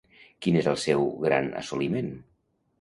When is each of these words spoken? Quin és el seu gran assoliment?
Quin 0.45 0.57
és 0.61 0.69
el 0.71 0.79
seu 0.85 1.05
gran 1.27 1.53
assoliment? 1.63 2.13